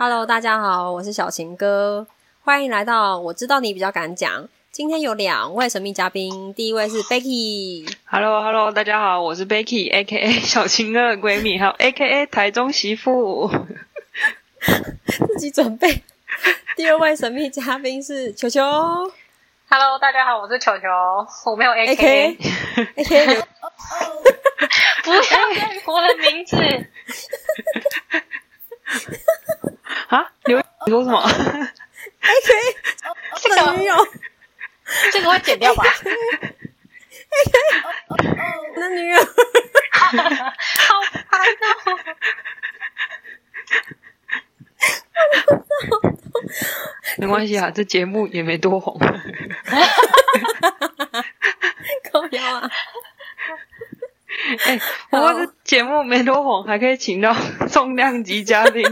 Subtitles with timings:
[0.00, 2.06] Hello，大家好，我是小情哥，
[2.44, 4.48] 欢迎来到我知道你比较敢讲。
[4.70, 7.84] 今天有两位神秘嘉宾，第一位是 Becky。
[8.04, 13.50] Hello，Hello，大家好，我是 Becky，A.K.A 小情哥的闺蜜，还有 A.K.A 台中媳妇。
[15.34, 16.04] 自己准备。
[16.76, 18.62] 第二位神秘嘉宾是球球
[19.68, 20.86] Hello，大家好，我是球球，
[21.50, 22.38] 我没有 A AK，K
[22.94, 23.26] A K，
[25.02, 25.36] 不要再
[25.86, 26.56] 我的名字，
[30.08, 31.22] 啊，刘你说什么？
[33.42, 33.94] 这个的女友，
[35.12, 35.84] 这个会剪掉吧？
[38.08, 39.26] 我的女友，好
[41.12, 41.22] 烦
[41.60, 41.76] 哦！
[47.18, 48.98] 没关系啊，这节目也没多红。
[52.10, 52.70] 高腰啊！
[54.64, 57.36] 哎、不过这节目没多红，还可以请到
[57.70, 58.82] 重量级嘉宾，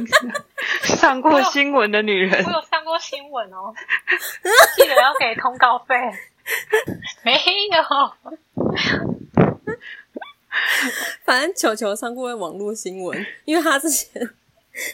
[0.97, 2.50] 上过新闻的女人我。
[2.50, 3.72] 有上过新闻哦，
[4.77, 5.94] 记得要给通告费。
[7.22, 8.34] 没有，
[11.24, 14.12] 反正球球上过网络新闻，因为他之前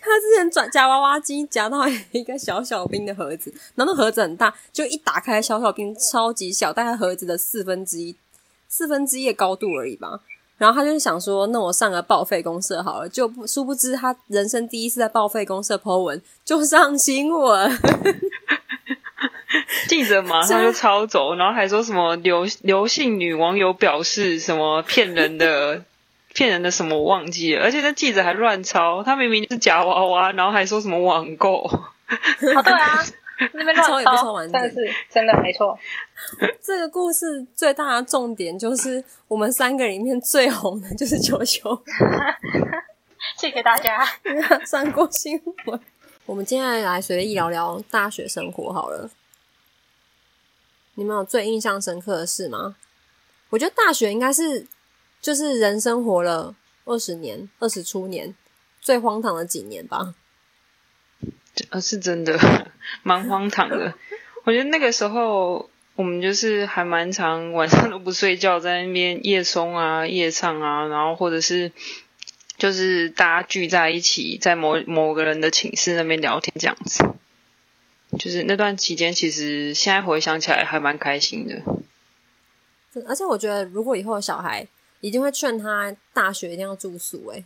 [0.00, 8.16] 他之前转夹娃娃机夹到一个小小兵的盒子，然后那盒子很大，就一打开小小兵超级小，大概盒子的四分之一
[8.66, 10.20] 四分之一的高度而已吧。
[10.62, 17.78] 然后他就想说，那我上个报废公社好了，就不殊不知他人生第一次在报废公社 Po 文就上新闻，
[19.88, 25.82] 记者马上就抄走，然后还说什么刘刘姓女网友表示什么骗人的。
[26.34, 31.58] 骗人的什么我忘记了，而且那记者还乱抄，他明明是假娃娃，然后还说什么网购。
[31.68, 31.92] 哦
[32.38, 33.04] 对啊，
[33.54, 35.78] 那边抄也不乱抄完整真的是真的没错。
[36.62, 41.82] 这个故事最大的重点就是我们三个里面最红的就是球球。
[43.38, 44.04] 谢谢大家。
[44.66, 45.80] 上过新闻。
[46.26, 49.10] 我们今天来随意聊聊大学生活好了。
[50.94, 52.76] 你们有最印象深刻的事吗？
[53.50, 54.66] 我觉得大学应该是
[55.20, 56.54] 就是人生活了
[56.84, 58.34] 二十年、二十出年
[58.80, 60.14] 最荒唐的几年吧。
[61.70, 62.38] 呃，是真的，
[63.02, 63.94] 蛮荒唐的。
[64.44, 71.70] 我觉得那个时候我们就是还蛮常晚上都不睡觉，在那边夜松啊、夜唱啊，然后或者是
[72.56, 77.04] 就是大家聚在一起，在某某个人的寝室那边聊天这样子。
[78.18, 81.62] 就是那段期间，其实现在回想起来还蛮开心的。
[83.08, 84.66] 而且我觉得，如果以后有小孩，
[85.00, 87.38] 一定会劝他大学一定要住宿、欸。
[87.38, 87.44] 哎，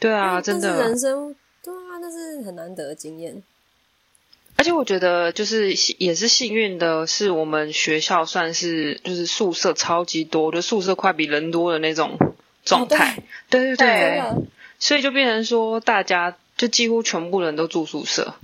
[0.00, 0.82] 对啊，真的。
[0.82, 1.32] 人生
[1.64, 3.42] 对啊，那是很难得的经验。
[4.56, 12.18] 而且我觉得就是也是幸运的，是我们学校算是就是宿舍超级多，就宿舍快比人多的那种
[12.64, 13.22] 状态。
[13.48, 14.22] 对对真对，
[14.78, 18.34] 所以就变成说大家就几乎全部人都住宿舍，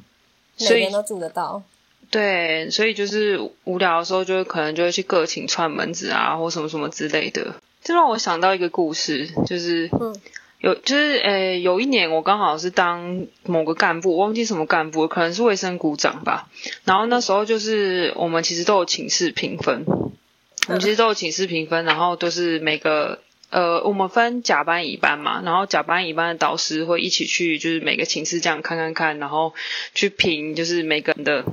[0.56, 1.62] 所以每个人都住得到。
[2.10, 7.54] 对，所以就是无聊的时候就会可能就会去各寝串门子啊，或什么什么之类的。
[7.84, 10.16] 这让我想到一个故事，就是嗯
[10.60, 16.48] 有就是诶，有一年我刚好是当某个干部，我忘记什么干部，可能是卫生股长吧。
[16.84, 23.20] 然后那时候就是我们其实都有寝室评分，我们其实都有寝室评分，然后都是每个
[23.50, 29.54] 呃，我们分甲班乙班嘛，然后甲班乙班的导师会一起去，就是每个寝室这样看看看，然后
[29.94, 31.44] 去评就是每个人的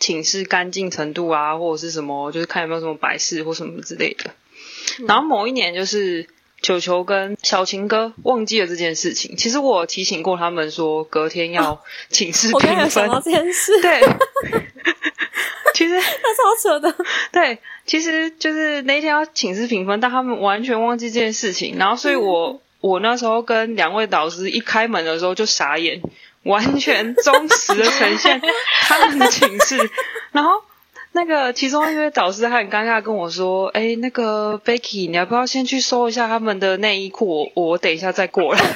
[0.00, 4.30] 寝室干净程度啊，或者是什么，就是看有没有什么白事或什么之类的。
[5.06, 6.26] 然后某一年就是
[6.64, 14.00] 球球跟小晴哥忘记了这件事情，其实我提醒过他们说隔天要寝室 评分，有想到这件事，对。
[15.74, 16.94] 其实那超扯的。
[17.32, 21.76] 对，其实就是那天要寝室评分，但他们完全忘记这件事情。
[21.76, 26.00] 然后，所以我我那时候跟两位导师一开门的时候就傻眼，
[26.44, 28.40] 完全忠实的呈现
[28.82, 29.90] 他们的寝室。
[30.30, 30.62] 然后
[31.16, 37.52] 那个其中一位导师还很尴尬跟我说：“哎，那个 Becky，你要不要先去收一下他们的内衣裤？
[37.54, 38.60] 我我等一下再过来。”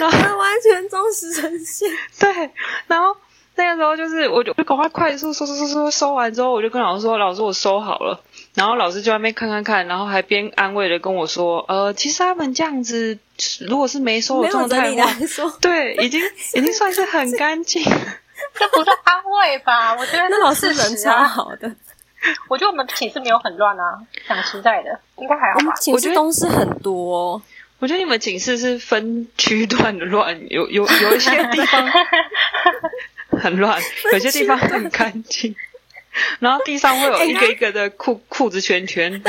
[0.00, 1.86] 然后他完全忠实呈现。
[2.18, 2.50] 对，
[2.86, 3.14] 然后
[3.56, 8.18] 那个时候就是，我就就赶快快速收收收收收完之后，我就跟老师说：“老师，我收好了。”
[8.56, 13.18] 然后老师就在那边看看看，然后还边安慰的跟我说：“呃，其实他们这样子，
[13.68, 15.12] 如果是没收的状态的话，
[15.60, 16.22] 对，已经
[16.56, 17.84] 已经算是很干净。
[18.54, 19.94] 这不是安慰吧？
[19.94, 21.12] 我觉得那老师人超。
[21.24, 21.70] 好的。
[22.48, 23.96] 我觉得我们寝室没有很乱啊，
[24.28, 25.60] 讲实在的，应该还好吧？
[25.60, 27.42] 我们寝室东西很多哦、
[27.78, 31.88] 我觉得你们寝室是分区段的乱，有有有一些地方
[33.40, 33.80] 很乱，
[34.12, 35.54] 有些地方很干净。
[36.40, 39.12] 然后地上会有哎一个一个的裤裤子圈圈。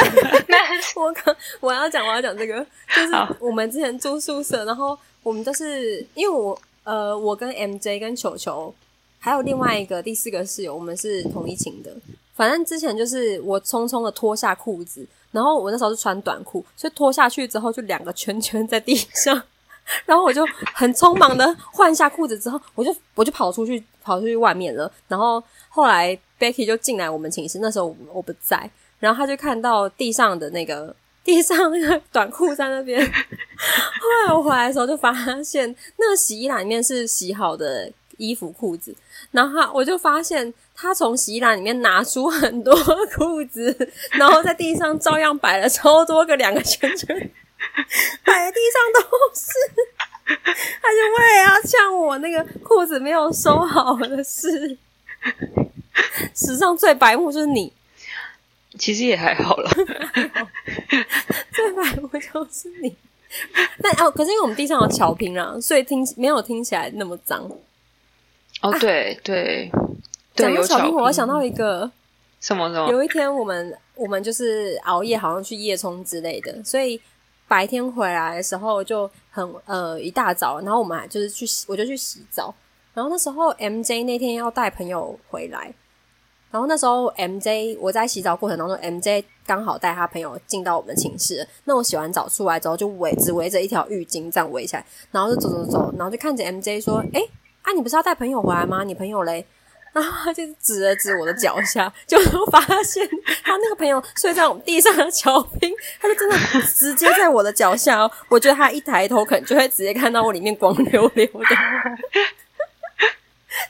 [0.96, 2.66] 我刚我要讲我要讲这个，
[2.96, 8.74] 就是我们之前住宿舍，然后我们就是因为我呃我跟 MJ 跟球球
[9.20, 11.96] 还有另外一个第四个室友，我们是同一寝的。
[12.34, 19.44] 反正之前就是我匆匆的脱下裤子，然后我那时候是穿短裤，所以脱下去之后就两个圈圈在地上，
[20.06, 24.90] 然后我就很匆忙的换下裤子之后，我就我就跑出去跑出去外面了。
[25.10, 30.96] 然后后来 Becky 就进来我们寝室，那时候我不在，然后他就看到地上的那个
[31.26, 33.06] 地上那个短裤在那边。
[33.06, 35.14] 后来我回来的时候就发
[35.44, 38.96] 现，那个洗衣篮里面是洗好的衣服裤子，
[39.32, 42.76] 然后我就发现他从洗衣篮里面拿出很多
[43.16, 47.08] 裤子，然后在地上照样摆了超多个两个圈圈，
[48.24, 49.02] 摆在地上都
[49.36, 49.48] 是。
[50.82, 54.78] 他就为了要呛我那个裤子没有收好的事，
[56.36, 57.74] 史上最白目就是你，
[58.78, 59.70] 其实也还好了。
[61.52, 62.96] 最白目就是你。
[63.82, 67.50] 但哦，可是因为我们地上有草坪啦，所以听没有听起来那么脏。
[68.62, 69.72] 哦，对对
[70.36, 70.96] 对，讲到巧拼，有巧拼。
[70.96, 71.90] 我想到一个，
[72.40, 72.92] 什么什么？
[72.92, 77.00] 有一天我们我们就是熬夜，好像去夜冲之类的，所以
[77.48, 82.54] 白天回来的时候就很呃一大早，然后我们还就是去洗，我就去洗澡，
[82.94, 85.74] 然后那时候 MJ 那天要带朋友回来，
[86.52, 97.22] 然后那时候 MJ 我在洗澡过程当中，MJ 刚好带他朋友进到我们寝室，那我洗完澡出来之后就围只围着一条浴巾这样围起来，然后就走走走，然后就看着 MJ 说：“哎、
[97.64, 98.84] 啊你不是要带朋友回来吗？
[98.84, 99.46] 你朋友嘞？”
[99.92, 102.16] 然后他就指了指我的脚下， 就
[102.52, 103.10] 发现
[103.44, 108.12] 他那个朋友睡在我们地上的巧拼，他就真的直接在我的脚下哦。
[108.30, 111.56] 我觉得他一抬头，可能就会直接看到我里面光溜溜的，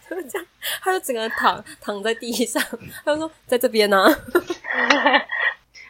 [0.09, 0.45] 就这样，
[0.81, 2.61] 他就整个躺躺在地上，
[3.05, 4.13] 他就说在这边呢、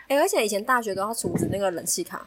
[0.08, 2.24] 哎、而且以前大学都要储值那个冷气卡，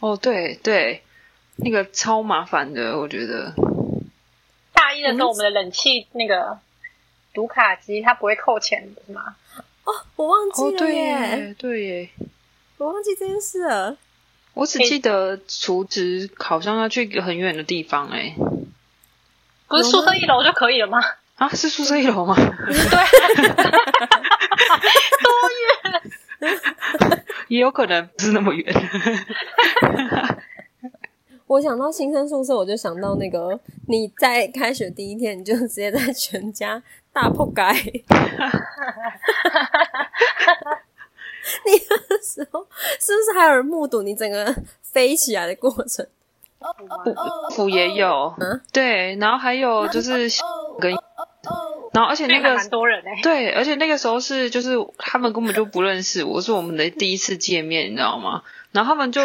[0.00, 1.02] 哦，对对，
[1.62, 3.54] 那个超麻烦的，我觉得。
[4.72, 6.58] 大一的时候，我们的冷气那个
[7.32, 9.36] 读卡机它不会扣钱，不是吗？
[9.84, 12.10] 哦，我忘记哦，了对耶，耶，对耶。
[12.78, 13.96] 我忘记这件事了。
[14.54, 18.34] 我只记得厨职好像要去一个很远的地方，哎，
[19.68, 20.98] 不是宿舍一楼就可以了吗？
[21.36, 22.34] 啊，是宿舍一楼吗？
[22.34, 22.44] 对，
[25.22, 25.30] 多
[26.40, 28.74] 远 也有可能不是那么远。
[31.50, 33.58] 我想到新生宿舍，我就想到那个
[33.88, 36.80] 你在开学第一天，你就直接在全家
[37.12, 37.74] 大破改。
[41.64, 42.64] 你那时候
[43.00, 46.06] 是不是还有人目睹你整个飞起来的过程？
[47.50, 50.28] 府也有，嗯对，然后还有就是
[50.78, 50.92] 跟，
[51.92, 58.44] 然后而且那个蛮多人哎、对，而且那个时候是就是他们根本就不认识我，是我们的第一次见面，你知道吗？
[58.70, 59.20] 然后他们就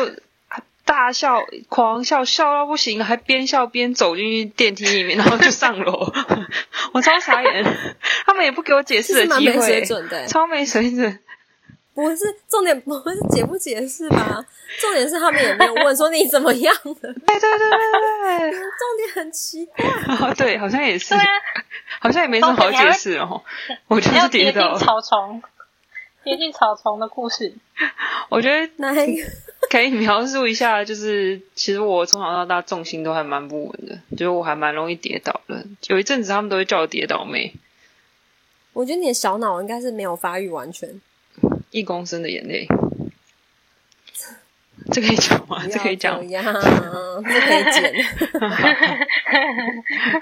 [0.86, 6.14] 大笑、狂笑，笑到不行，还边笑边走进去电梯里面，然后就上楼。
[6.94, 7.64] 我超傻眼，
[8.26, 11.20] 他们也不给我解其释的机会，准的、超没水准。
[11.94, 14.46] 不是重点，不是解不解释吧？
[14.80, 19.86] 重点是他们也没有问说你怎么样了， 对对对对对重点很奇怪。
[20.20, 21.26] 哦， 对，好像也是对，啊，
[22.00, 23.42] 好像也没什么好解释哦。
[23.88, 25.42] 我就是跌跌进，草丛，
[26.24, 27.54] 跌进草丛的故事。
[28.30, 29.30] 我觉得哪一个？
[29.72, 35.66] 可以描述一下，就是其实我从小到大重心都还蛮不稳的，就是我还蛮容易跌倒的。
[35.88, 37.54] 有一阵子他们都会叫我跌倒妹，
[38.74, 41.02] 我觉得你的小脑应该是没有发育完全。
[41.72, 42.68] 一公升的眼泪，
[44.94, 45.66] 这可以讲吗？
[45.70, 46.44] 这可以讲这，样，
[47.24, 47.94] 这可以剪。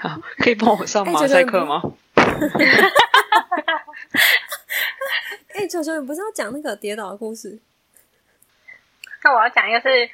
[0.00, 1.80] 好，可以帮我上马赛克吗？
[5.54, 7.56] 哎、球球，你不是要讲那个跌倒的故事？
[9.24, 10.10] 那我要讲一个是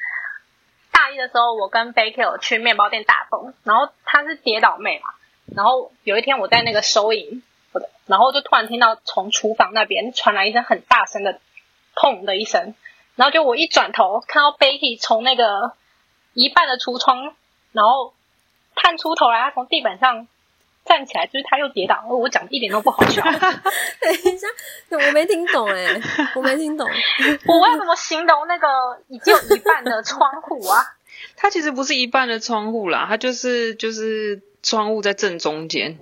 [0.93, 5.11] 大一的时候，我跟 Baker 去面包店打工，然后她是跌倒妹嘛，
[5.55, 7.43] 然后有一天我在那个收银，
[8.07, 11.41] 然后就突然听到从厨房那边传来一声很大声的
[11.97, 12.75] “砰”的一声，
[13.17, 15.73] 然后就我一转头看到 Becky 从那个
[16.33, 17.35] 一半的橱窗，
[17.73, 18.15] 然后
[18.77, 20.29] 探出头来，他从地板上
[20.91, 24.49] 站起来，就是他又跌倒，我讲的一点都不好笑， 等一下，
[24.91, 26.01] 我没听懂哎、
[26.35, 26.85] 我没听懂。
[27.47, 28.67] 我要怎么形容那个
[29.07, 30.83] 已经有一半的窗户啊？
[31.37, 35.97] 它其实不是一半的窗户啦，它就是就是窗户在正中间。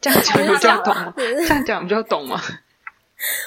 [0.00, 1.14] 这样讲懂吗？
[1.16, 2.38] 这样讲比较懂吗？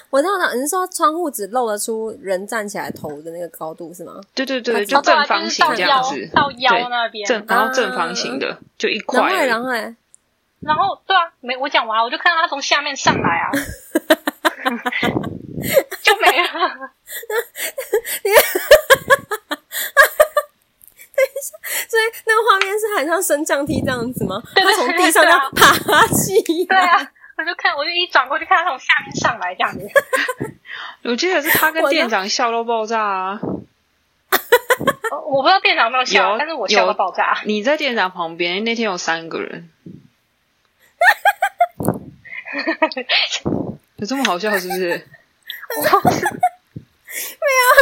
[0.10, 4.20] 我知道了，你是说窗户只露得出人站起来头的那个高度是吗？
[4.34, 9.30] 对对对，哦就正方形就是到腰这样子，到腰对那边，正然后正啊方形的，就一然后。
[9.36, 9.96] 然后嘞，
[10.62, 13.52] 然后对啊，没我讲完，我就看到他从下面上来啊，
[16.02, 16.50] 就没了。
[21.90, 24.42] 所以那个画面是很像升降梯这样子吗？
[24.56, 26.88] 对对他从地上要爬起对来。
[26.88, 29.88] 啊，我就看，我就一转过去看他从下面上来这样子。
[31.04, 33.40] 我记得是他跟店长笑到爆炸啊！
[35.12, 37.42] 哦我不知道店长有没有笑，有但是我笑到爆炸。
[37.46, 39.70] 你在店长旁边，那天有三个人，
[43.98, 45.08] 有这么好笑是不是？
[45.72, 45.92] 很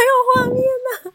[0.05, 1.11] 有画面呐、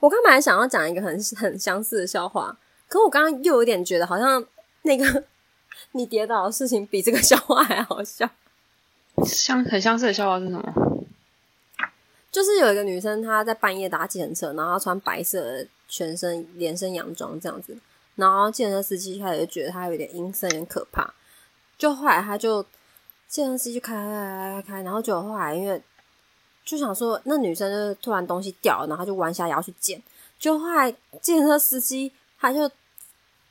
[0.00, 2.56] 我刚本来想要讲一个很很相似的笑话，
[2.88, 4.44] 可我刚刚又有点觉得好像
[4.82, 5.24] 那个
[5.92, 8.28] 你跌倒的事情比这个笑话还好笑。
[9.26, 11.04] 相很相似的笑话是什么？
[12.30, 17.76] 就是有一个女生，她在半夜搭计程车，然后她穿白色的全身连身洋装这样子，
[18.14, 21.12] 然后计程车司机一开始就觉得她有点阴森，有点可怕，
[21.76, 22.62] 就后来他就
[23.28, 25.82] 计程车司机就开开开开开，然后就后来因为
[26.64, 30.02] 就想说那女生就是突然东西掉了，然后她就弯下腰去捡，
[30.38, 32.70] 就后来计程车司机他就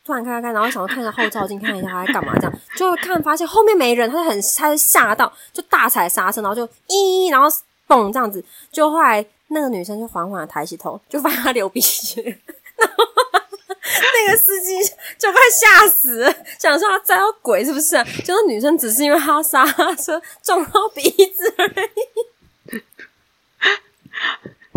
[0.03, 7.47] 突然开开开，然后想要看一下后照镜，看一下他在干嘛，这样就看发现后面没人，他就很他就吓到，就大踩刹车，然后就咦，然后
[7.87, 13.05] 嘣这样子，就后来那个女生就缓缓的抬起头，就发现她流鼻血，然后
[13.77, 14.81] 那个司机
[15.19, 18.03] 就快吓死，想说他栽到鬼是不是、啊？
[18.23, 19.63] 结果女生只是因为她刹
[19.95, 22.81] 车撞到鼻子而已。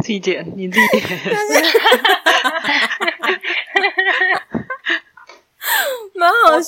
[0.02, 0.86] 自己点，你自己。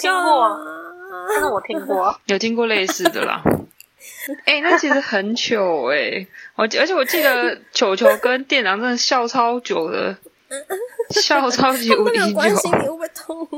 [0.05, 3.43] 蛮好笑的啊、但是我听过， 有听过类似的啦。
[4.45, 10.17] 哎、那其实很糗哎、我而且我记得球球跟店长真的笑超久的，
[11.11, 12.35] 笑超级无敌 久。
[12.35, 13.49] 关心你会不会痛。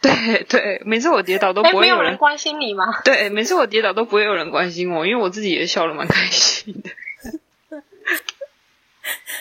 [0.00, 2.84] 对对，每次我跌倒都哎，不会有人没有人关心你吗？
[3.04, 6.90] 对，每次我跌倒都不会有人关心我，因为我自己也笑的蛮开心的。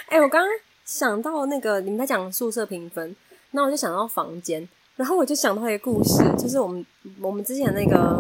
[0.10, 0.50] 哎、我刚刚
[0.86, 3.16] 想到那个你们在讲宿舍评分，
[3.52, 6.86] 那我就想到房间，然后我就想到一个故事，就是我们
[7.22, 8.20] 我们之前那个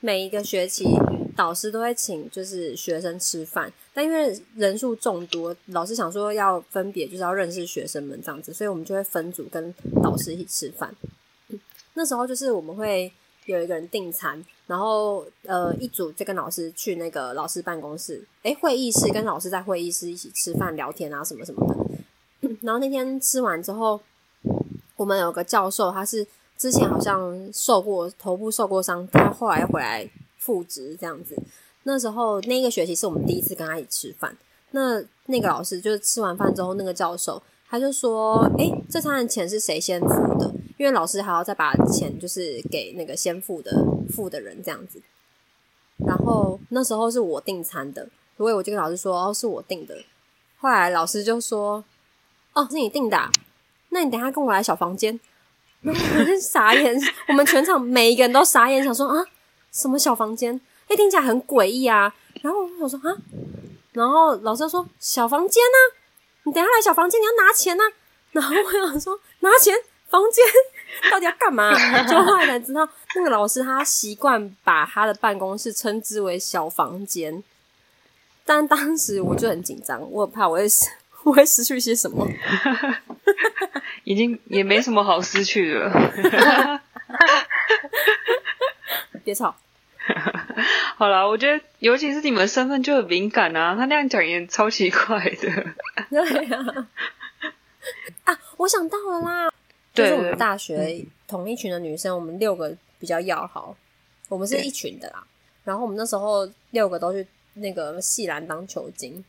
[0.00, 0.84] 每一个学期
[1.34, 10.94] 导师都会请就是学生吃饭，但因为人数众多，老师想说要分别就是要认识学生们这样子，所以我们就会分组跟导师一起吃饭。
[11.94, 13.10] 那时候就是我们会
[13.46, 22.48] 有一个人订餐，然后呃一组就跟老师去那个老师办公室，诶会议室跟老师在会议室一起吃饭聊天啊什么什么的。
[22.62, 24.00] 然后那天吃完之后，
[24.98, 26.26] 我们有个教授，他是
[26.58, 31.34] 之前好像受过头部受过伤，他后来回来复职这样子。
[31.84, 34.36] 那时候那个学期是我们第一次跟他一起吃饭，
[34.72, 37.40] 那那个老师就是吃完饭之后，那个教授
[37.70, 40.52] 他就说：“诶，这餐的钱是谁先付的？
[40.76, 43.70] 因为老师还要再把钱就是给那个先付的
[44.10, 45.00] 付的人这样子。”
[46.04, 49.96] 然后那时候是我订餐的，所以我就跟老师说：“哦，是我订的。”
[50.58, 51.84] 后来老师就说
[52.52, 53.16] ：“哦，是你订的、
[53.90, 55.18] 那你等下跟我来小房间。”
[55.80, 59.24] 然后我就傻眼，我们全场每一个人都傻眼，想说啊，
[59.70, 60.60] 什么小房间？
[60.88, 62.12] 哎，听起来很诡异啊。
[62.42, 63.14] 然后我说啊，
[63.92, 65.96] 然后老师说小房间呢、
[66.44, 67.84] 你等下来小房间，你要拿钱呢、
[68.32, 69.72] 然后我想说拿钱，
[70.08, 70.44] 房间
[71.12, 71.72] 到底要干嘛？
[72.08, 77.42] 就后来才知道，那个老师他习惯把他的办公室称之为小房间。
[78.44, 80.66] 但当时我就很紧张，我怕我会
[81.22, 82.26] 我会失去些什么。
[84.08, 86.80] 已经也没什么好失去的了。
[89.22, 89.54] 别吵，
[90.96, 95.74] 好了，我觉得尤其是你们身份就很敏感啊，他那样讲也超奇怪的。
[96.08, 96.88] 对呀、
[98.24, 98.38] 啊。
[98.56, 99.50] 我想到了啦，
[99.92, 103.76] 就对是我们大学同一群的女生，我们六个比较要好，
[104.30, 105.22] 我们是一群的啦。
[105.64, 109.22] 然后我们那时候六个都去那个系篮当球精，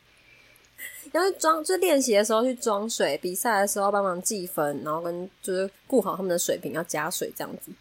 [1.12, 7.72] 然后装就练习的时候去装水，比赛的时候帮忙计分，然后跟就是顾好他们的水平要加水这样子。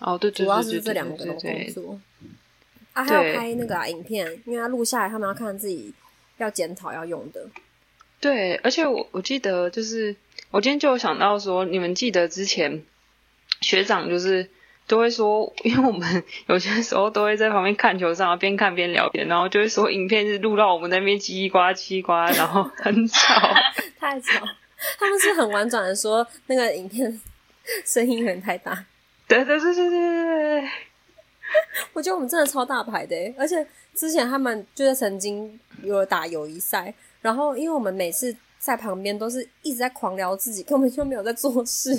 [0.00, 1.38] 哦，对对主要是这两个工
[1.72, 1.98] 作。
[2.92, 5.92] 啊，还有拍那个、啊、影片，因为他录下来，他们要看自己
[6.38, 7.46] 要检讨要用的。
[8.20, 10.16] 对，而且我我记得就是
[10.50, 12.84] 我今天就有想到说，你们记得之前
[13.60, 14.50] 学长就是
[14.88, 23.54] 都会说，因为我们 有些时候都会在旁边看球上，边看边聊天，然后就会说影片是录到我们那边叽叽呱啦叽呱，然后很吵。
[24.00, 24.44] 太吵，
[24.98, 27.20] 他们是很婉转的说那个影片
[27.84, 28.84] 声音有点太大。
[29.26, 30.70] 对对对对对对对，
[31.92, 41.90] 我觉得我们真的超大牌的欸，而且之前他们就是曾经有打友谊赛，然后因为我们每次在旁边都是一直在狂聊自己， 根本就没有在做事。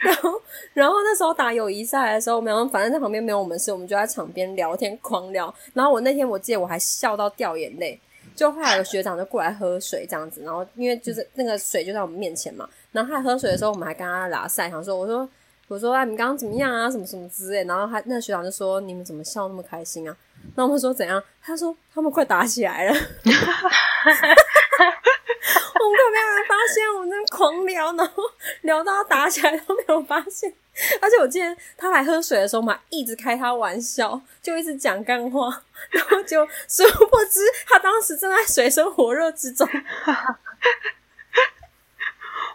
[0.00, 0.30] 然后，
[0.74, 5.54] 然后那时候打友谊赛的时候，我们反正在旁边没有我们事，我们就在场边聊天狂聊。
[5.74, 8.00] 然后我那天我记得我还笑到掉眼泪。
[8.34, 15.28] 就后来有学长就过来喝水这样子，然后因为就是那个水就在我们面前嘛，然后他喝水的时候，我们还跟他拉赛，想说我说
[15.68, 20.16] 我说啊，你刚刚怎么样啊，什么什么之类，然后他那学长就说你们怎么笑那么开心啊？
[20.56, 21.22] 那我们说怎样？
[21.42, 22.94] 他说他们快打起来了。
[24.84, 28.22] 我们可没有人发现，我们在狂聊，然后
[28.62, 30.52] 聊到打起来都没有发现。
[31.00, 39.68] 而且我记得他来喝水的时候嘛，一直开他玩笑，就一直讲干话，然后就殊不知他当时正在水深火热之中。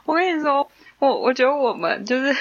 [0.05, 2.35] 我跟你说，我我觉得我们就是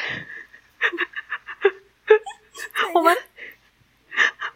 [2.95, 3.17] 我们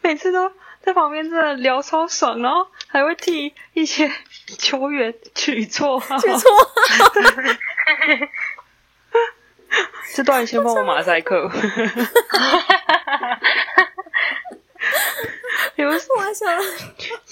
[0.01, 4.11] 每次都在旁边真的聊超爽，然后还会替一些
[4.59, 6.69] 球员取错号，取错号。
[10.13, 11.49] 这段先帮我马赛克。
[15.77, 16.59] 比如说，我想，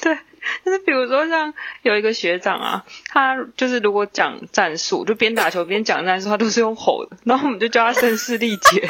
[0.00, 0.16] 对，
[0.64, 8.86] 就是比如说像有一个学长啊，他就是如果讲战术，就边打球边讲战术，他都是用吼的，然后我们就叫他声嘶力竭。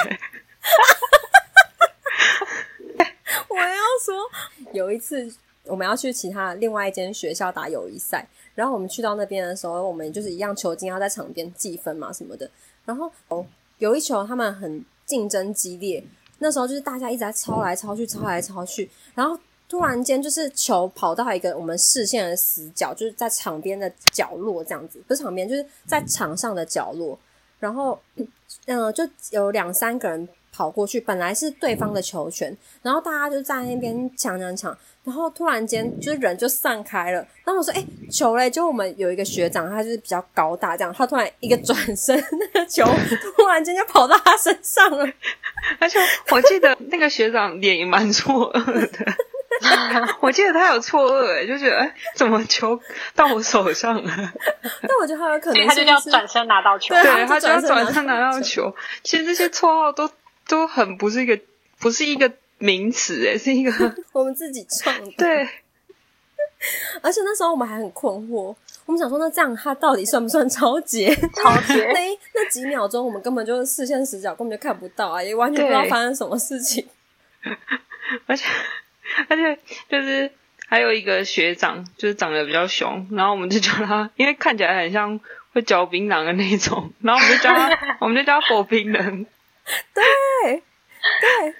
[3.48, 4.30] 我要说，
[4.74, 5.34] 有一次
[5.68, 12.50] 我们要去其他另外一间学校打友谊赛，然后我们去到那边的时候，我们就是一样球精要在场边计分嘛什么的。
[12.84, 13.44] 然后哦，
[13.78, 16.02] 有一球他们很竞争激烈，
[16.38, 27.18] 那时候就是大家一直在抄来抄去，抄来抄去，然后突然间就是球跑到一个我们视线的死角，就是在场边的角落这样子，不是场边，就是在场上的角落。
[27.60, 27.98] 然后
[28.66, 30.28] 嗯，就有两三个人
[30.58, 34.76] 跑过去，本来是对方的球权，然后大家就在那边抢抢抢。
[35.04, 37.18] 然后突然间，就是人就散开了。
[37.44, 42.84] 然后我说：“哎，球嘞！”就我们有一个学长，他就是比较高大，这样他突然一个转身，那个球
[43.36, 45.06] 突然间就跑到他身上了。
[45.78, 45.98] 而且
[46.30, 49.12] 我记得那个学长脸也蛮错愕的。
[50.20, 52.78] 我记得他有错愕，哎，就觉得哎，怎么球
[53.14, 54.12] 到我手上了？
[54.82, 58.74] 但我觉得他有可能他就要转身拿到球，对，他就要转身拿到球。
[59.02, 60.08] 其实这些绰号都
[60.48, 61.38] 都很不是一个，
[61.78, 62.32] 不是一个。
[62.60, 63.70] 名词哎，是一个
[64.10, 65.12] 我们自己创的。
[65.16, 65.48] 对，
[67.00, 68.52] 而且那时候我们还很困惑，
[68.84, 71.14] 我们想说，那这样他到底算不算超节？
[71.14, 71.86] 超节？
[71.94, 72.00] 那
[72.34, 76.84] 那几秒钟，我们根本就是视线死角，根本就看不到啊，也完全不知道发生什么事情。
[78.26, 78.44] 而且
[79.28, 79.56] 而且
[79.88, 80.28] 就是
[80.66, 85.20] 还有一个学长，就是长得比较凶，然后我们就叫他，因为看起来很像
[85.52, 89.26] 会嚼槟榔的那种，然后我们就叫他，我们就叫他火冰人。
[89.94, 90.62] 对
[91.20, 91.54] 对。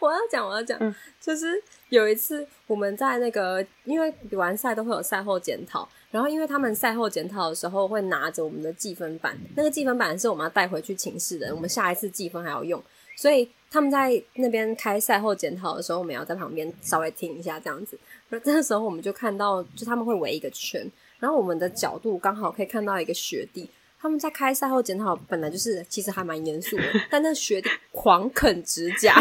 [0.00, 0.78] 我要讲，我要讲，
[1.20, 12.80] 就是有一次我们在那个，因为比完赛都会有赛后检讨，然后因为他们赛后检讨的时候会拿着我们的计分板，那个计分板是我们要带回去寝室的，我们下一次计分还要用，
[13.16, 17.98] 所以他们在那边开赛后检讨的时候，我们要在旁边稍微听一下这样子。
[18.28, 20.88] 那这个时候我们就看到，就他们会围一个圈，
[21.18, 23.68] 然后我们的角度刚好可以看到一个学弟，
[24.00, 29.14] 他们在开赛后检讨，本来就是其实还蛮严肃的，但那学弟狂啃指甲。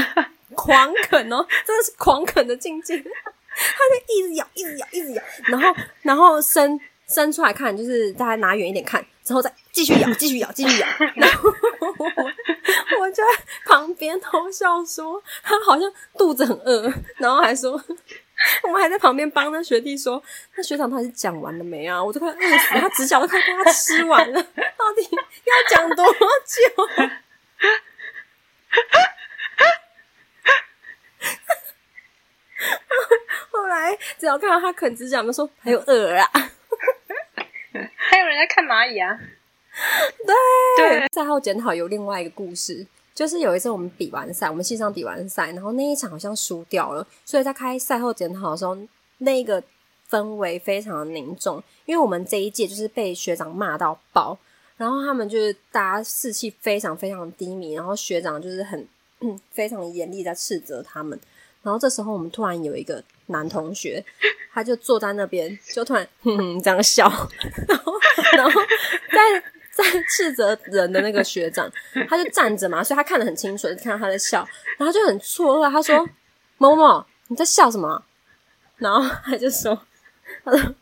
[0.55, 11.49] 狂啃哦，真的是狂啃的境界，他就一直咬，一直咬，一直咬，然后，然后伸伸出来看，就是大家拿远一点看，之后再继续咬，继续咬，继续咬，然后
[12.99, 17.79] 我就在旁边偷笑说，他好像肚子很饿，然后还说，
[18.63, 20.21] 我们还在旁边帮那学弟说，
[20.55, 22.03] 那学长他是讲完了没啊？
[22.03, 26.61] 我都快饿死，他指甲都快被他吃完了， 到底要讲多久？
[33.51, 36.29] 后来只要看到他啃指甲，我们说还有鹅啊，
[37.95, 39.17] 还有人在看蚂蚁啊。
[40.77, 42.85] 对，赛后检讨有另外一个故事，
[43.17, 48.77] 就是有一次我们比完赛，我们系上比完赛，然后那一场好像输掉了，所以在开赛后检讨的时候，
[49.17, 49.61] 那个
[50.07, 54.37] 氛围非常的凝重，因为我们这一届就是被学长骂到爆，
[54.77, 58.87] 然后他们就是大家士气非常非常低迷，然后学长就是很
[59.49, 61.19] 非常严厉在斥责他们。
[61.63, 64.05] 然后这时候，我们突然有一个男同学，
[64.53, 67.09] 他就坐在那边，就突然 哼哼这样笑，
[67.67, 67.93] 然后，
[68.33, 68.61] 然后
[69.11, 69.43] 在
[69.77, 71.69] 在斥责人的那个学长，
[72.09, 76.07] 他就站着嘛，所以他看得很清楚，就看到他在笑，然后就很错愕，他说
[76.57, 78.03] ：“某某，你在笑什么？”
[78.77, 79.79] 然后他就说
[80.43, 80.75] ：“他说，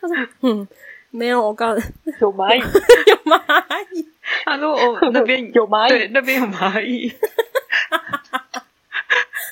[0.00, 0.68] 他说，嗯，
[1.10, 1.76] 没有，我刚
[2.20, 2.60] 有蚂蚁，
[3.10, 4.08] 有蚂蚁。
[4.44, 7.08] ”他说：“哦，那边有蚂蚁，对，那边有蚂蚁。”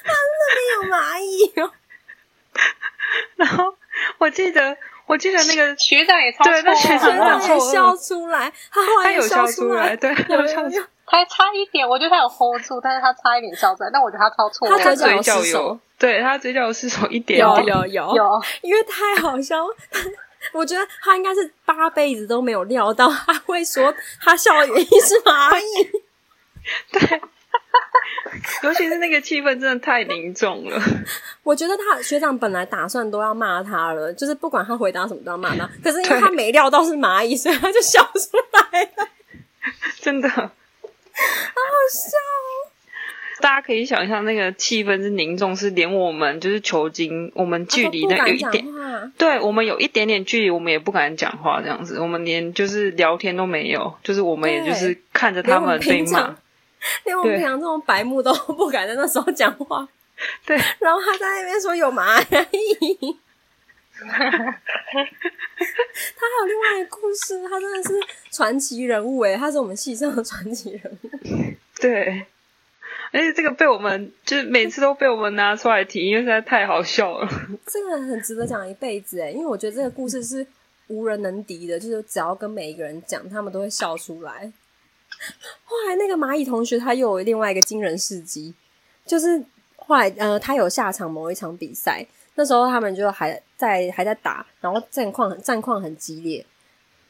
[0.05, 1.73] 他那边有蚂蚁哦，
[3.37, 3.77] 然后
[4.19, 7.12] 我记得我记得那个学长也超对那学长
[7.43, 15.43] 也笑出来，他后来有笑出出来，对，有有笑出来有有，他差一点，我觉得他有 hold 住，但是他差一点笑出来，但我觉得他超错愕他他嘴角的。
[15.43, 19.67] 嘴角有，对他嘴角失手一点有点，有有有，因为太好笑，
[20.53, 25.90] 我觉得他应该是八辈子都没有料到他会说他笑的原因是蚂蚁。
[28.63, 30.81] 尤其是那个气氛真的太凝重了。
[31.43, 38.37] 我觉得他学长本来打算都要骂他了，就是不管他回答什么都要骂他， 可是因为他没料到是蚂蚁，所以他就笑出
[38.73, 39.09] 来了，
[40.01, 40.51] 真的，好好
[41.91, 42.71] 笑哦。
[43.41, 56.35] 大家可以想象那个气氛是凝重，是连我们就是球精，我们距离那他都不敢讲有一点，话，对我们有一点点距离，我们也不敢讲话这样子，我们连就是聊天都没有，就是我们也就是看着他们们被骂
[57.05, 59.88] 连我们对平常这种白目都 不敢在那时候讲话。
[60.47, 62.20] 对， 然后他在那边说有蚂
[62.53, 63.18] 蚁。
[63.97, 64.25] 他还
[66.40, 67.94] 有另外一个故事，他真的是
[68.31, 71.11] 传奇人物诶，他是我们系上的传奇人物。
[71.81, 72.27] 对。
[73.12, 77.29] 而且这个被我们就是每次都被我们拿出来提，因为实在太好笑了。
[77.64, 80.44] 这个很值得讲一辈子诶，因为我觉得这个故事是
[80.88, 84.53] 无人能敌的，就是只要跟每一个人讲，他们都会笑出来。
[85.65, 88.55] 后来那个蚂蚁同学他又有另外一个惊人事迹，
[89.07, 89.43] 就是
[89.77, 96.45] 后来呃他有下场某一场比赛，那时候他们就还在还在打，然后战况战况很激烈。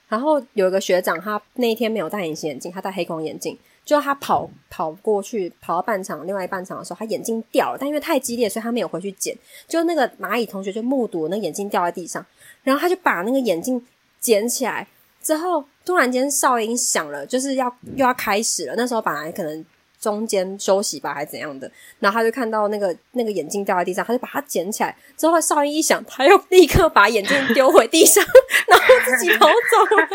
[0.08, 3.58] 然后有一个学长，他那一天没有戴隐形眼镜，他戴黑框眼镜。
[3.84, 9.36] 就他跑跑过去，跑到半场，另外一半场的时候，他眼镜掉了，但因为太激烈，所以他没有回去捡。
[9.68, 12.24] 就那个蚂蚁同学就目睹那眼镜掉在地上，
[12.62, 13.86] 然后他就把那个眼镜
[14.20, 14.88] 捡起来，
[15.22, 17.66] 之后突然间哨音响了，就是要
[17.96, 18.74] 又要开始了。
[18.76, 19.64] 那时候本来可能
[20.00, 24.96] 中间休息吧，还是怎样的，然后他就看到那个那个眼镜掉在地上，他就把它捡起来。
[25.16, 28.24] 之后哨音一响，他又立刻把眼镜丢回地上，
[28.68, 30.08] 然后自己跑走了。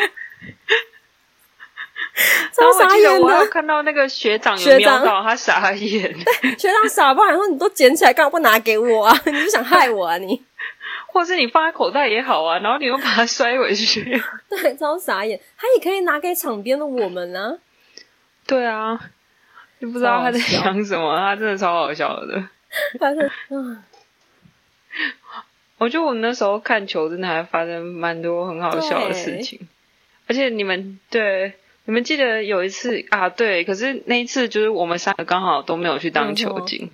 [2.53, 6.13] 超傻眼的，看到那个学长有学长瞄到，他傻眼。
[6.57, 9.17] 学长傻爆，然后你都捡起来，干嘛不拿给我啊？
[9.25, 10.41] 你是想害我啊你？
[11.11, 14.03] 或是你放在口袋也好啊，然后你又把它摔回去。
[14.49, 15.39] 对，超傻眼。
[15.57, 17.57] 他也可以拿给场边的我们啊。
[18.47, 18.99] 对啊，
[19.79, 22.47] 就不知道他在想什么，他真的超好笑的。
[22.99, 23.83] 他是嗯，
[25.77, 29.67] 我觉得我们那时候看球真的还发生蛮多很好笑的事情，
[30.27, 31.53] 而且你们对
[31.85, 36.91] 你们记得有一次啊，对，可是那一次就是我们三个刚好都没有去当球精，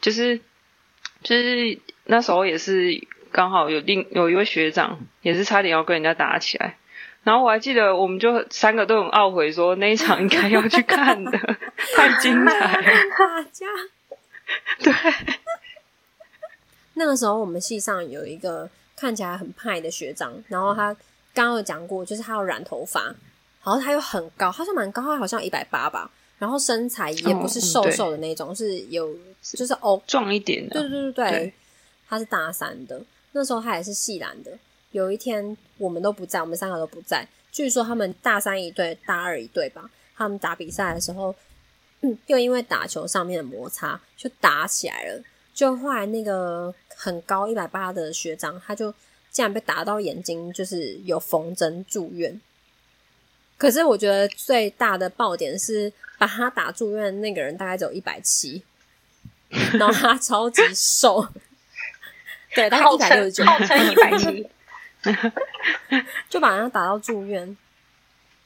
[0.00, 0.40] 就是
[1.22, 6.76] 就是那时候也是刚好有另有一位学长也是差点要跟人家打起来。
[7.24, 11.30] 然后我还记得，我们就三个都很懊悔，说那一场应该要去看的，
[11.96, 12.82] 太精彩了。
[13.16, 13.66] 打架。
[14.80, 14.92] 对，
[16.94, 20.92] 那个时候我们系上有一个看起来很派的学长，然后他
[21.32, 23.14] 刚刚有讲过，就是他要染头发，然
[23.72, 26.10] 后他又很高，他是蛮高，他好像一百八吧，
[26.42, 31.52] 然后身材也不是瘦瘦的那种，是有就是哦，壮一点的，对对对对，对
[32.08, 33.00] 他是大三的，
[33.30, 34.50] 那时候他也是系篮的。
[34.90, 37.24] 有一天我们都不在，我们三个都不在。
[37.52, 39.88] 据说他们大三一队，大二一队吧。
[40.16, 41.32] 他们打比赛的时候，
[42.00, 45.22] 嗯，又因为打球上面的摩擦就打起来了。
[45.54, 48.92] 就后来那个很高一百八的学长，他就
[49.30, 52.40] 竟然被打到眼睛，就是有缝针住院。
[53.62, 58.60] 可是我觉得最大的爆点是把他打住院那个人大概只有一百七，
[59.78, 61.24] 然后他超级瘦，
[62.56, 64.44] 对，大概号一百六十九，号称一百七，
[66.28, 67.56] 就把人家打到住院。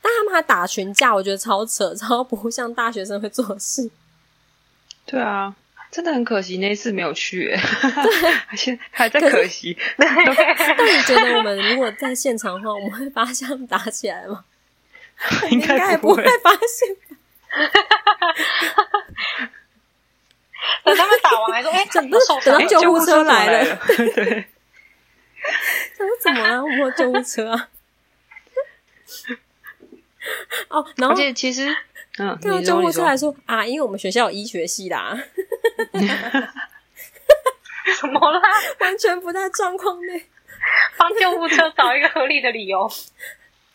[0.03, 3.91] 但他们还打群架，我觉得超扯，超不像大学生会做事。
[5.07, 5.57] 对啊，
[5.91, 7.61] 真的很可惜那一次没有去、欸，
[8.51, 9.75] 而且还在可惜。
[9.97, 14.45] 但你觉得我们如果在现场的话，我们会发现他们打起来吗？
[15.51, 16.23] 应 应该该不会。
[16.43, 16.97] 发现。
[20.85, 22.67] 等他们打完还说， 哎、怎么受伤等到？
[22.81, 24.47] 救护车来来了， 对，
[25.97, 26.63] 他说怎么了？
[26.65, 27.69] 我救护车啊。
[30.69, 31.69] 哦，然而后且其实，
[32.19, 35.17] 嗯，看到救护车来说啊，因为我们学校有医学系啦，
[38.01, 38.41] 怎么啦？
[38.81, 40.27] 完全不在状况内。
[40.97, 42.91] 帮救护车找一个合理的理由。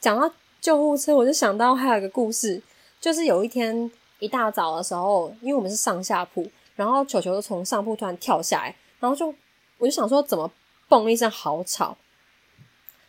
[0.02, 0.30] 讲到
[0.62, 2.62] 救护车，我就想到还有一个故事，
[3.00, 9.34] 就是有一天一大早的时候，因为我们是上下铺，然后球球就从上铺突然跳下来，然后就
[9.80, 10.50] 我就想说怎么
[10.88, 11.98] 嘣一声好吵，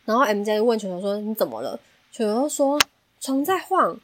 [0.06, 1.78] 然后 M J 就问球球说你怎么了？
[2.10, 2.80] 球球说
[3.20, 4.00] 床在晃，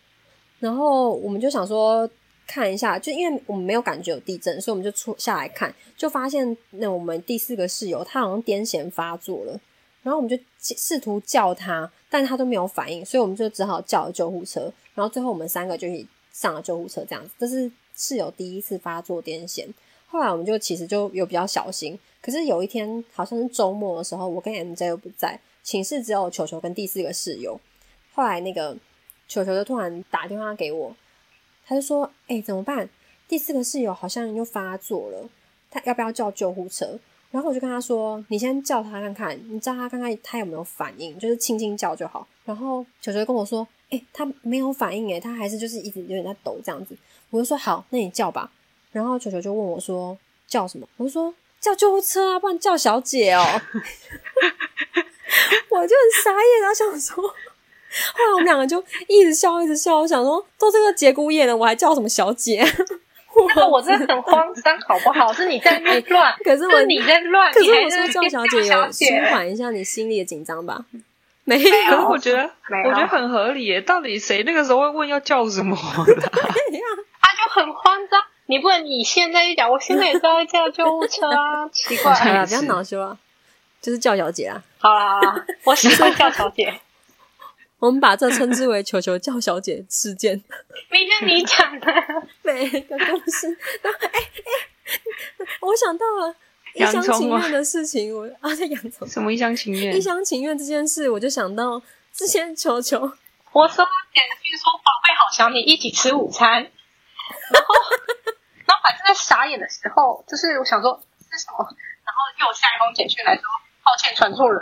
[0.58, 2.08] 然后我们就想说
[2.46, 9.58] 看一下，就因为我们没有感觉有地震，所以我们就出下来看，就发现那我们第四个室友他好像癫痫发作了。
[10.08, 14.72] 然后我们就试图叫他，但他都没有反应，所以我们就只好叫了救护车。
[14.94, 17.30] 然后最后我们三个就一上了救护车，这样子。
[17.38, 19.68] 这是室友第一次发作癫痫，
[20.06, 21.98] 后来我们就其实就有比较小心。
[22.22, 27.60] 可是有一天好像是周末的时候，我跟 MJ 又不在，寝室只有球球跟第四个室友。
[28.14, 28.74] 后来那个
[29.28, 30.96] 球球就突然打电话给我，
[31.66, 32.88] 他就说：“哎，怎么办？
[33.28, 35.28] 第四个室友好像又发作了，
[35.70, 36.98] 他要不要叫救护车？”
[37.30, 46.96] 然后我就跟他说：“你先叫他看看，你叫他看看他有没有反应，就是轻轻叫就好。”然后球球跟我说：“哎，他没有反应，哎，他还是就是一直有点在抖这样子。”
[47.30, 48.50] 我就说：“好，那你叫吧。”
[48.92, 50.16] 然后球球就问我说
[50.48, 53.44] ：“叫什么？”我就说：“叫救护车啊，不然叫小姐哦。
[55.70, 59.98] ”我就很傻眼，然后想说，后来我们两个就一直笑，一直笑。
[59.98, 62.64] 我想说，都这个节骨眼了，我还叫什么小姐？
[63.70, 65.32] 我真的 很慌张，好不好？
[65.32, 70.84] 是你在那乱，可是我你在乱，可是我说叫小姐有舒缓一下你心里的紧张吧？
[71.44, 72.42] 没有，我觉得
[72.84, 73.80] 我觉得很合理耶。
[73.80, 75.74] 到底谁那个时候会问要叫什么？
[75.76, 78.22] 他就很慌张。
[78.50, 81.68] 你不能你现在一讲，我现在也是要叫救护车啊！
[81.72, 82.14] 奇怪，
[82.46, 83.16] 不要恼羞啊，
[83.80, 84.62] 就是叫小姐啊。
[84.78, 86.72] 好啦好啦，我喜欢叫小姐。
[87.78, 90.42] 我们把这称之为“球球叫小姐”事件。
[90.90, 91.86] 明天你讲的
[92.42, 96.34] 每个故事，哎哎，我想到了
[96.74, 98.12] 一厢情愿的事情。
[98.12, 99.96] 我啊，在养虫，什么一厢情愿？
[99.96, 101.80] 一厢情愿这件事，我就想到
[102.12, 102.98] 之前球球，
[103.52, 106.54] 我说简讯说宝贝好想你，一起吃午餐。
[107.52, 107.74] 然后，
[108.66, 111.64] 然后反正在傻眼的时候，就是我想说是什么，
[112.04, 113.42] 然后又下一封简讯来说
[113.84, 114.60] 抱歉传错人。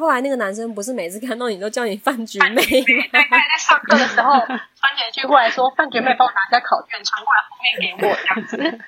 [0.00, 2.54] 后来那个男生不是每次看到你都叫你饭局妹？
[2.56, 2.82] 对，
[3.12, 8.84] 他在上课的时候传简讯过来说：“饭局妹，帮我拿一下考卷，传过来后面给我。”这样子，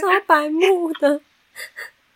[0.00, 1.20] 超白目的，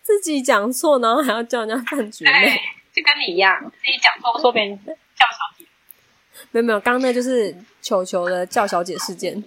[0.01, 2.59] 自己讲错，然后还要叫人家饭局妹，
[2.91, 5.67] 就跟你一样，自己讲错说别人叫小姐。
[6.53, 9.45] 没有没有，刚刚那就是球球的叫小姐事件。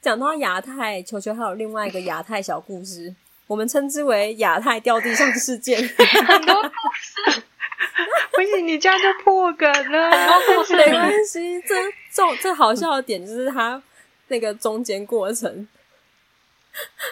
[0.00, 3.12] 讲到亚太，球球还有另外一个亚太小故事。
[3.48, 6.68] 我们称之为亚太掉地上事件， 很多故
[7.00, 7.42] 事。
[8.34, 10.10] 不行，你这样就破梗了。
[10.10, 11.74] 很多故事没关系，这
[12.12, 13.82] 这这好笑的点就是他
[14.28, 15.66] 那个中间过程。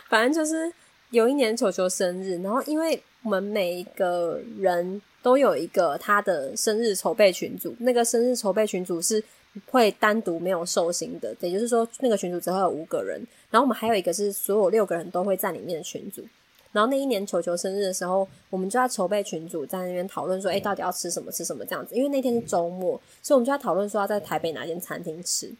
[0.08, 0.72] 反正就是
[1.10, 9.20] 有一年球球生日，然后因为我们每一个人都有一个他的生日筹备群组，那个生日筹备群组是
[9.68, 13.20] 会单独没有寿星的，也就是说那个群组只会有五个人。
[13.50, 16.22] 然后我们还有一个是所有六个人都会在里面的群组。
[16.70, 21.32] 然后那一年球球生日的时候，我们就在筹备群组，在那边讨论说，哎，到底要吃什么？
[21.32, 21.96] 吃什么这样子？
[21.96, 25.52] 因为那天是周末，所以我们就在讨论说要在台北哪间餐厅吃。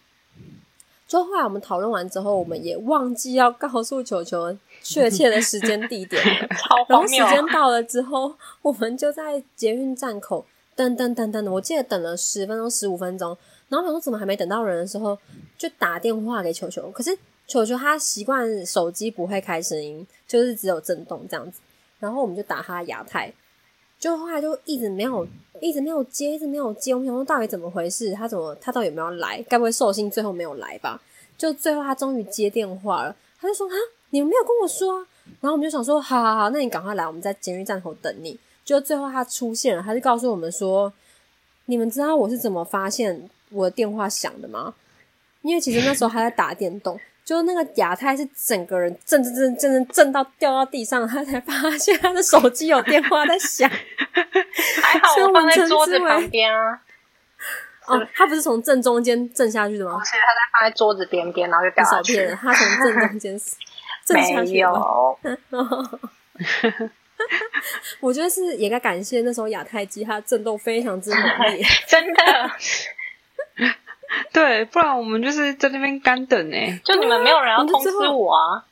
[1.06, 6.48] 就后来我们讨论完之后，我们也忘记要告诉球球确切的时间地点了。
[6.88, 13.36] 然后时间到了之后，我们就在捷运站口等等等等的，我记得等了十分钟、十五分钟。
[13.68, 15.16] 然后想说怎么还没等到人的时候，
[15.56, 17.16] 就打电话给球球，可是。
[17.48, 21.60] 球球他习惯手机不会开声音，就是只有震动这样子。
[22.00, 23.32] 然后我们就打他亚太，
[23.98, 25.26] 就后来就一直没有，
[25.60, 26.92] 一直没有接，一直没有接。
[26.92, 28.12] 我们想说到底怎么回事？
[28.12, 29.42] 他怎么他到底有没有来？
[29.48, 31.00] 该不会寿星最后没有来吧？
[31.38, 33.74] 就最后他终于接电话了，他就说：“啊，
[34.10, 35.06] 你们没有跟我说啊。”
[35.40, 40.92] 然后我们就想说：“好好好，那你赶快来，我们在监狱站口等你。”就最后他出现了，他就告诉我们说
[41.66, 44.74] ：“你们知道我是怎么发现我的电话响的吗？
[45.42, 53.68] 因为其实那时候他在打电动。”就那个亚太是整个人震震震震震震到掉到地上，他才发现他的手机有电话在响。
[54.80, 56.80] 还好我放在桌子旁边啊。
[57.86, 59.98] 哦，他不是从正中间震下去的吗？
[59.98, 62.24] 不是，他在放在桌子边边，然后就掉下去。
[62.40, 63.36] 他从正中间
[64.06, 64.52] 震下去。
[64.52, 64.72] 没有。
[67.98, 72.50] 我觉得是也该感谢那时候亚太机，它震动非常之猛烈，真的。
[74.32, 76.56] 对，不然我们就是在那边干等呢。
[76.84, 78.64] 就你们没有人要 通知我啊，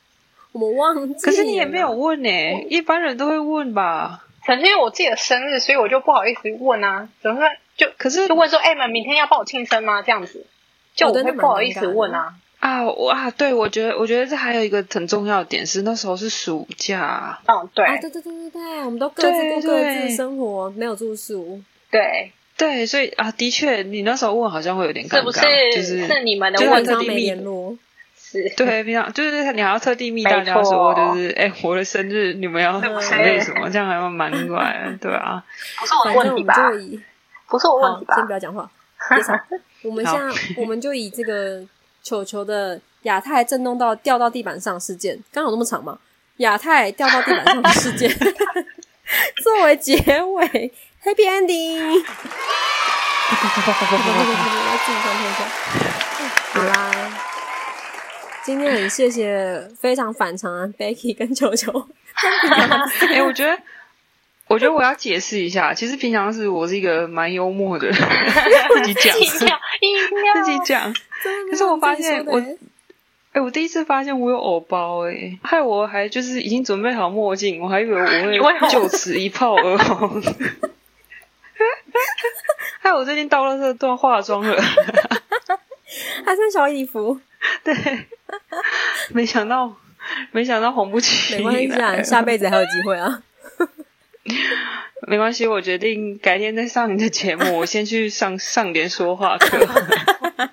[0.51, 1.25] 我们忘记。
[1.25, 2.29] 可是你也没有问呢，
[2.69, 4.21] 一般人都会问吧。
[4.45, 7.09] 可是因为我自己的生日，所以我就不好意思问啊。
[7.21, 7.49] 怎么说？
[7.77, 10.01] 就可是就问说，哎们明天要帮我庆生吗？
[10.01, 10.45] 这样子，
[10.95, 12.35] 就我会不好意思问啊。
[12.59, 17.37] 啊，我啊，对，我觉得，我觉得这还有一个很重要的点是，那时候是暑假。
[17.47, 21.61] 嗯，对，对对对对对，我们都各自过各自生活，没有住宿。
[21.91, 22.31] 对。
[22.57, 27.29] 对，所以啊，的确，你那时候问好像会有点尴尬，就是是你们的问特地密
[28.17, 35.43] 是，对，平常就是你还要特地密大家说，就是哎，我的生日你们要准备什么，这样还蛮怪，对啊。
[35.79, 36.71] 不是我的问题吧？
[37.47, 38.15] 不是我问题吧？
[38.15, 38.69] 先不要讲话，
[39.83, 41.61] 我们现在我们就以这个
[42.03, 45.97] 球球的亚太震动到掉到地板上事件，刚有那么长嘛？
[46.37, 48.09] 亚太掉到地板上的事件。
[49.43, 50.73] 作为结尾
[51.05, 52.03] ，Happy Ending。
[53.27, 53.37] 来
[54.83, 55.39] 自己上一下。
[56.53, 56.73] 好啦，
[58.43, 61.87] 今天很谢谢非常反常啊 Becky 跟球球。
[63.13, 63.57] 哎、我觉得，
[64.47, 67.95] 我觉得我要解释一下，其实平常是我是一个蛮幽默的人，
[68.75, 69.29] 自己讲， 自
[70.45, 70.93] 己讲。
[71.51, 72.41] 可是我发现我
[73.33, 80.23] 哎、我第一次发现我有偶包、哎，害我还就是已经准备好墨镜，我还以为我以为 我会就此一炮而红。
[82.85, 84.55] 害我最近到了这都要化妆了，
[86.23, 87.19] 还穿小衣服，
[87.63, 87.73] 对，
[89.09, 89.75] 没想到，
[90.31, 93.23] 没想到红不起没关系啊，来下辈子还有机会啊。
[95.07, 99.57] 没关系，我决定改天再上你的节目，我先去上上点说话课。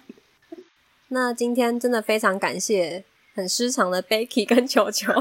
[1.09, 5.13] 那今天真的非常感谢很失常的 Becky 跟球球，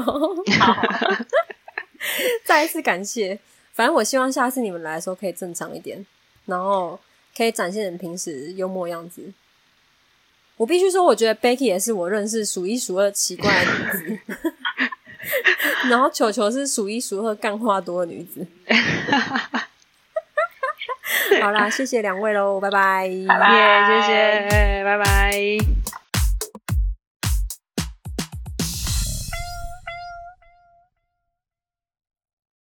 [2.42, 3.38] 再一次感谢。
[3.74, 6.06] 反正我希望下次你们来的时候可以正常一点，
[6.46, 6.98] 然后
[7.36, 9.32] 可以展现你平时幽默样子。
[10.56, 14.54] 我必须说，我觉得 Becky 也是我认识数一数二奇怪的女子，
[15.90, 18.46] 然后球球是数一数二干话多的女子。
[21.40, 23.06] 好啦，谢谢两位喽，拜拜。
[23.06, 25.58] 耶谢谢，拜拜。